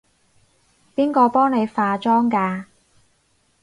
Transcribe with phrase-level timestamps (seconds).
[0.95, 2.63] 邊個幫你化妝㗎？